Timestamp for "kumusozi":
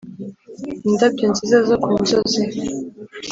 1.83-2.41